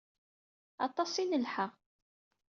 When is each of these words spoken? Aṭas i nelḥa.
Aṭas 0.85 1.13
i 1.23 1.25
nelḥa. 1.25 1.67